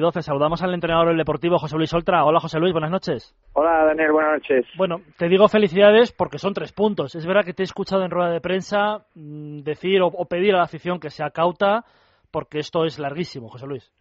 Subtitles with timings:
[0.00, 0.22] y 12.
[0.22, 2.24] Saludamos al entrenador del Deportivo, José Luis Oltra.
[2.24, 3.34] Hola, José Luis, buenas noches.
[3.52, 4.66] Hola, Daniel, buenas noches.
[4.76, 7.14] Bueno, te digo felicidades porque son tres puntos.
[7.14, 10.58] Es verdad que te he escuchado en rueda de prensa mm, decir o, pedir a
[10.58, 11.84] la afición que sea cauta
[12.32, 13.92] porque esto es larguísimo, José Luis.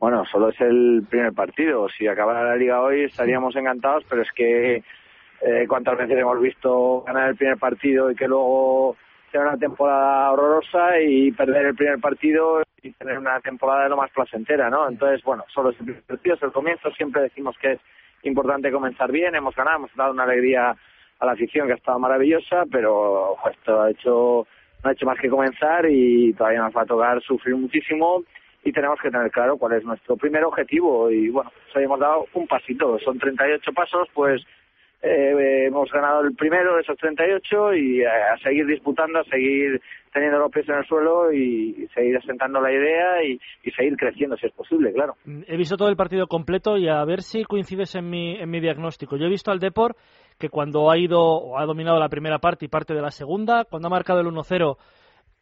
[0.00, 1.88] Bueno, solo es el primer partido.
[1.88, 7.02] Si acabara la liga hoy estaríamos encantados, pero es que eh, cuántas veces hemos visto
[7.02, 8.96] ganar el primer partido y que luego
[9.34, 13.96] tener una temporada horrorosa y perder el primer partido y tener una temporada de lo
[13.96, 14.88] más placentera, ¿no?
[14.88, 17.80] Entonces, bueno, solo es el partido, es el comienzo, siempre decimos que es
[18.22, 20.76] importante comenzar bien, hemos ganado, hemos dado una alegría
[21.18, 24.46] a la afición que ha estado maravillosa, pero esto ha hecho,
[24.84, 28.22] no ha hecho más que comenzar y todavía nos va a tocar sufrir muchísimo.
[28.62, 31.10] Y tenemos que tener claro cuál es nuestro primer objetivo.
[31.10, 34.42] Y bueno, pues hemos dado un pasito, son 38 pasos, pues
[35.04, 39.80] eh, hemos ganado el primero de esos 38 y eh, a seguir disputando, a seguir
[40.12, 43.38] teniendo los pies en el suelo y, seguir asentando la idea y,
[43.72, 45.14] seguir creciendo si es posible, claro.
[45.26, 48.48] Mm, he visto todo el partido completo y a ver si coincides en mi, en
[48.48, 49.16] mi diagnóstico.
[49.16, 49.94] Yo he visto al Depor
[50.38, 53.64] que cuando ha ido o ha dominado la primera parte y parte de la segunda,
[53.64, 54.76] cuando ha marcado el 1-0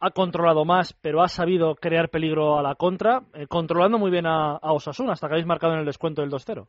[0.01, 4.25] ha controlado más, pero ha sabido crear peligro a la contra, eh, controlando muy bien
[4.25, 6.67] a, a Osasuna hasta que habéis marcado en el descuento del 2-0.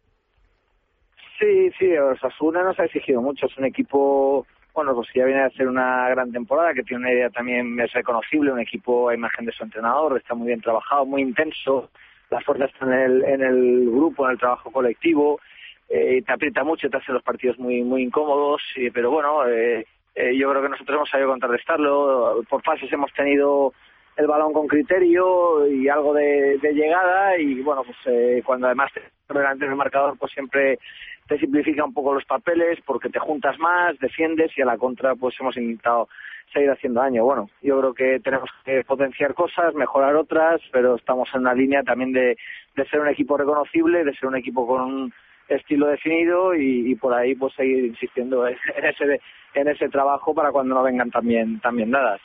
[1.39, 3.47] Sí, sí, Osasuna nos ha exigido mucho.
[3.47, 7.13] Es un equipo, bueno, pues ya viene a hacer una gran temporada, que tiene una
[7.13, 11.05] idea también es reconocible, un equipo a imagen de su entrenador, está muy bien trabajado,
[11.05, 11.91] muy intenso,
[12.31, 15.41] las fuerzas están en el, en el grupo, en el trabajo colectivo,
[15.89, 18.63] eh, te aprieta mucho, te hace los partidos muy, muy incómodos,
[18.93, 22.43] pero bueno, eh, eh, yo creo que nosotros hemos sabido contrarrestarlo.
[22.49, 23.73] Por fases hemos tenido
[24.17, 29.03] el balón con criterio y algo de, llegada y bueno, pues eh, cuando además te
[29.33, 30.79] delante del marcador pues siempre
[31.27, 35.15] te simplifica un poco los papeles porque te juntas más, defiendes y a la contra
[35.15, 36.09] pues hemos intentado
[36.53, 37.25] seguir haciendo daño.
[37.25, 41.83] Bueno, yo creo que tenemos que potenciar cosas, mejorar otras, pero estamos en una línea
[41.83, 42.37] también de,
[42.77, 45.13] de ser un equipo reconocible, de ser un equipo con un
[45.49, 49.21] estilo definido y, por ahí pues seguir insistiendo en ese
[49.55, 52.21] en ese trabajo para cuando no vengan también también dadas.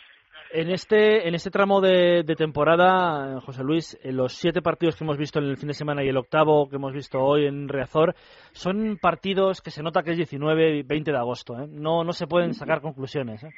[0.52, 5.38] En este, en este tramo de, temporada, José Luis, los siete partidos que hemos visto
[5.38, 8.16] en el fin de semana y el octavo que hemos visto hoy en Reazor,
[8.52, 11.54] son partidos que se nota que es 19 y 20 de agosto.
[11.60, 11.68] ¿eh?
[11.70, 13.44] No, no se pueden sacar conclusiones.
[13.44, 13.52] ¿eh?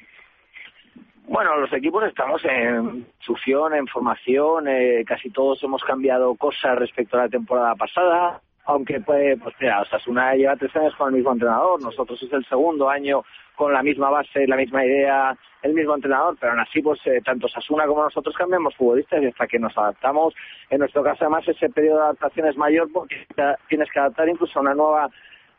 [1.30, 7.18] Bueno, los equipos estamos en succión, en formación, eh, casi todos hemos cambiado cosas respecto
[7.18, 11.34] a la temporada pasada aunque pues, pues mira, Osasuna lleva tres años con el mismo
[11.34, 13.24] entrenador, nosotros es el segundo año
[13.56, 17.22] con la misma base, la misma idea, el mismo entrenador, pero aún así, pues eh,
[17.24, 20.34] tanto Sasuna como nosotros cambiamos futbolistas y hasta que nos adaptamos,
[20.70, 23.28] en nuestro caso además ese periodo de adaptación es mayor porque
[23.68, 25.10] tienes que adaptar incluso a una nueva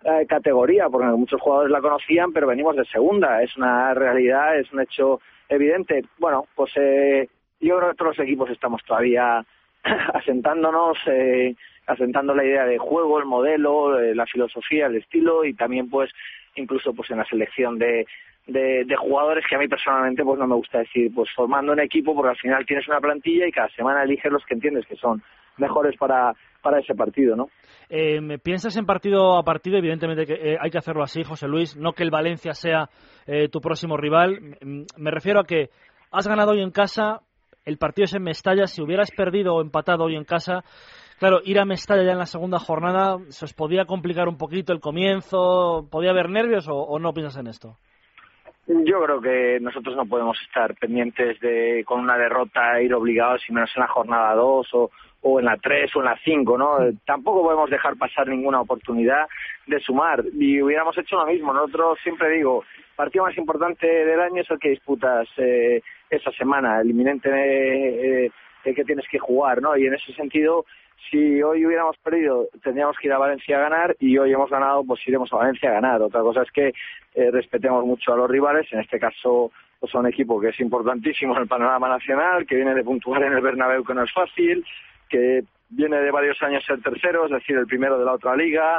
[0.04, 4.72] eh, categoría, porque muchos jugadores la conocían, pero venimos de segunda, es una realidad, es
[4.72, 6.02] un hecho evidente.
[6.18, 7.28] Bueno, pues eh,
[7.60, 9.44] yo creo que todos los equipos estamos todavía
[10.14, 11.54] asentándonos, eh,
[11.86, 16.10] asentando la idea de juego, el modelo, eh, la filosofía, el estilo y también pues
[16.54, 18.06] incluso pues en la selección de,
[18.46, 22.14] de, jugadores que a mí personalmente pues no me gusta decir pues formando un equipo
[22.14, 25.22] porque al final tienes una plantilla y cada semana eliges los que entiendes que son
[25.58, 27.48] mejores para, para ese partido, ¿no?
[27.88, 29.76] Eh, ¿Piensas en partido a partido?
[29.76, 32.88] Evidentemente que eh, hay que hacerlo así, José Luis, no que el Valencia sea
[33.26, 34.56] eh, tu próximo rival.
[34.96, 35.68] Me refiero a que
[36.10, 37.20] has ganado hoy en casa,
[37.64, 40.64] el partido es en Mestalla, si hubieras perdido o empatado hoy en casa,
[41.22, 44.72] Claro, ir a Mestalla ya en la segunda jornada, ¿se os podía complicar un poquito
[44.72, 45.86] el comienzo?
[45.88, 47.76] ¿Podía haber nervios o, no piensas en esto?
[48.66, 53.52] Yo creo que nosotros no podemos estar pendientes de con una derrota ir obligados, y
[53.52, 54.90] menos en la jornada 2 o,
[55.20, 56.78] o en la 3 o en la 5, ¿no?
[57.06, 59.28] Tampoco podemos dejar pasar ninguna oportunidad
[59.68, 61.54] de sumar y hubiéramos hecho lo mismo.
[61.54, 62.64] Nosotros siempre digo,
[62.96, 68.30] partido más importante del año es el que disputas eh, esa semana, el inminente eh,
[68.64, 69.76] eh, que tienes que jugar, ¿no?
[69.76, 70.64] Y en ese sentido
[71.10, 74.84] si hoy hubiéramos perdido, tendríamos que ir a Valencia a ganar y hoy hemos ganado,
[74.84, 76.02] pues iremos a Valencia a ganar.
[76.02, 76.72] Otra cosa es que
[77.14, 79.50] eh, respetemos mucho a los rivales, en este caso
[79.80, 83.24] pues son un equipo que es importantísimo en el panorama nacional, que viene de puntuar
[83.24, 84.64] en el Bernabéu que no es fácil,
[85.08, 88.78] que viene de varios años ser tercero, es decir, el primero de la otra liga.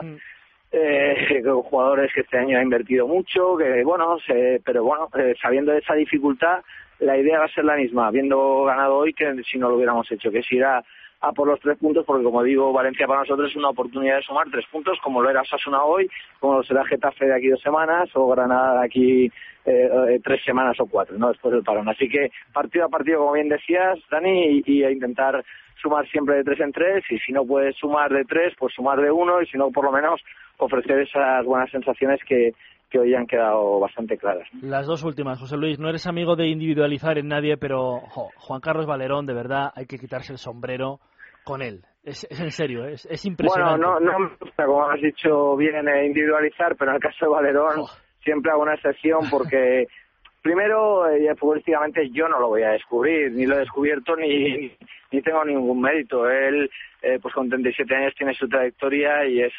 [0.75, 4.17] Eh, jugadores que este año ha invertido mucho, que bueno,
[4.65, 6.63] pero bueno, eh, sabiendo esa dificultad,
[6.97, 10.11] la idea va a ser la misma, habiendo ganado hoy que si no lo hubiéramos
[10.11, 10.83] hecho, que es ir a,
[11.23, 14.23] a por los tres puntos, porque como digo, Valencia para nosotros es una oportunidad de
[14.23, 16.09] sumar tres puntos, como lo era Sasuna hoy,
[16.41, 19.31] como lo será Getafe de aquí dos semanas, o Granada de aquí
[19.63, 21.29] eh, tres semanas o cuatro, ¿no?
[21.29, 21.87] Después del parón.
[21.87, 25.45] Así que partido a partido, como bien decías, Dani, y, a intentar
[25.81, 28.99] sumar siempre de tres en tres, y si no puedes sumar de tres, pues sumar
[28.99, 30.19] de uno, y si no, por lo menos
[30.57, 32.51] ofrecer esas buenas sensaciones que,
[32.89, 34.47] que hoy han quedado bastante claras.
[34.61, 38.85] Las dos últimas, José Luis, no eres amigo de individualizar en nadie, pero Juan Carlos
[38.85, 40.99] Valerón, de verdad, hay que quitarse el sombrero
[41.43, 41.83] con él.
[42.03, 43.85] Es, en serio, es, es impresionante.
[43.85, 47.25] Bueno, no, no me gusta, como has dicho bien, eh, individualizar, pero en el caso
[47.25, 47.89] de Valerón Oh.
[48.21, 49.87] siempre hago una excepción porque,
[50.41, 54.75] primero, eh, futbolísticamente yo no lo voy a descubrir, ni lo he descubierto, ni,
[55.11, 56.29] ni tengo ningún mérito.
[56.29, 56.69] Él,
[57.01, 59.53] eh, pues con 37 años tiene su trayectoria y es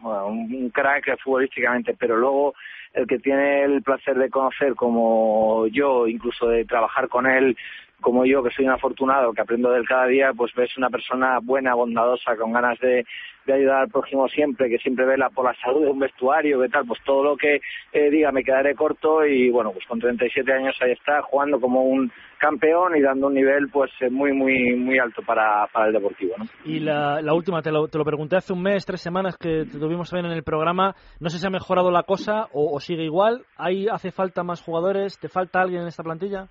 [0.00, 2.54] bueno, un crack futbolísticamente, pero luego
[2.92, 7.56] el que tiene el placer de conocer como yo, incluso de trabajar con él,
[8.04, 10.90] como yo, que soy un afortunado, que aprendo de él cada día, pues ves una
[10.90, 13.04] persona buena, bondadosa, con ganas de,
[13.50, 16.86] ayudar al prójimo siempre, que siempre vela por la salud de un vestuario, que tal,
[16.86, 17.60] pues todo lo que
[17.92, 21.82] eh, diga me quedaré corto y bueno, pues con 37 años ahí está, jugando como
[21.82, 25.92] un campeón y dando un nivel pues eh, muy, muy, muy alto para, para el
[25.92, 26.44] Deportivo, ¿no?
[26.64, 29.64] Y la, la última, te lo, te lo pregunté hace un mes, tres semanas que
[29.64, 30.94] te tuvimos también en el programa.
[31.20, 33.44] No sé si ha mejorado la cosa o, sigue igual.
[33.56, 35.18] ¿Ahí hace falta más jugadores?
[35.18, 36.48] ¿Te falta alguien en esta plantilla?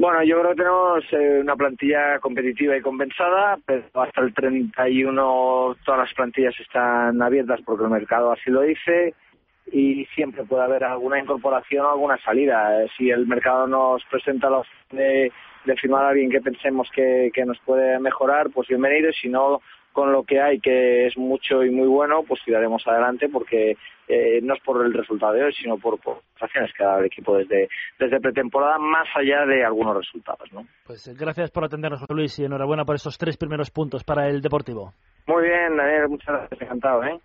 [0.00, 5.76] Bueno, yo creo que tenemos eh, una plantilla competitiva y compensada, pero hasta el 31
[5.84, 9.14] todas las plantillas están abiertas porque el mercado así lo dice
[9.72, 12.84] y siempre puede haber alguna incorporación o alguna salida.
[12.84, 15.32] Eh, Si el mercado nos presenta la opción de,
[15.64, 19.10] de firmar a alguien que pensemos que, que nos puede mejorar, pues bienvenido.
[19.20, 19.60] Si no,
[19.98, 24.38] con lo que hay, que es mucho y muy bueno, pues tiraremos adelante porque eh,
[24.44, 27.06] no es por el resultado de hoy, sino por, por acciones que ha dado el
[27.06, 27.68] equipo desde,
[27.98, 30.52] desde pretemporada, más allá de algunos resultados.
[30.52, 30.64] ¿no?
[30.86, 34.28] Pues eh, gracias por atendernos, José Luis, y enhorabuena por esos tres primeros puntos para
[34.28, 34.92] el Deportivo.
[35.26, 37.02] Muy bien, Daniel, muchas gracias, encantado.
[37.02, 37.16] ¿eh?